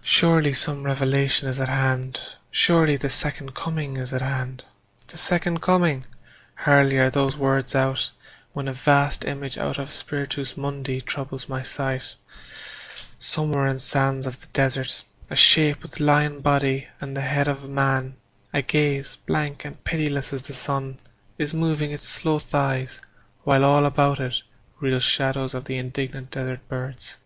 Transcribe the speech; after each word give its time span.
Surely 0.00 0.54
some 0.54 0.82
revelation 0.82 1.46
is 1.46 1.60
at 1.60 1.68
hand; 1.68 2.18
Surely 2.50 2.96
the 2.96 3.10
Second 3.10 3.54
Coming 3.54 3.98
is 3.98 4.14
at 4.14 4.22
hand. 4.22 4.64
The 5.08 5.18
Second 5.18 5.60
Coming! 5.60 6.06
Hardly 6.54 6.96
are 6.96 7.10
those 7.10 7.36
words 7.36 7.74
out 7.74 8.10
When 8.54 8.66
a 8.66 8.72
vast 8.72 9.26
image 9.26 9.58
out 9.58 9.78
of 9.78 9.90
Spiritus 9.90 10.56
Mundi 10.56 11.02
Troubles 11.02 11.50
my 11.50 11.60
sight: 11.60 12.16
somewhere 13.18 13.66
in 13.66 13.78
sands 13.78 14.26
of 14.26 14.40
the 14.40 14.46
desert 14.54 15.04
A 15.28 15.36
shape 15.36 15.82
with 15.82 16.00
lion 16.00 16.40
body 16.40 16.88
and 16.98 17.14
the 17.14 17.20
head 17.20 17.46
of 17.46 17.62
a 17.64 17.68
man, 17.68 18.16
A 18.54 18.62
gaze 18.62 19.16
blank 19.16 19.66
and 19.66 19.84
pitiless 19.84 20.32
as 20.32 20.40
the 20.44 20.54
sun, 20.54 20.98
Is 21.36 21.52
moving 21.52 21.90
its 21.90 22.08
slow 22.08 22.38
thighs, 22.38 23.02
while 23.44 23.66
all 23.66 23.84
about 23.84 24.18
it 24.18 24.40
Reel 24.80 24.98
shadows 24.98 25.52
of 25.52 25.66
the 25.66 25.76
indignant 25.76 26.30
desert 26.30 26.66
birds. 26.70 27.18